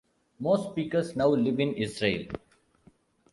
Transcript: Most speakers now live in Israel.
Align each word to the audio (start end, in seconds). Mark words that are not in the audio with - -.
Most 0.39 0.71
speakers 0.71 1.15
now 1.15 1.27
live 1.27 1.59
in 1.59 1.75
Israel. 1.75 2.25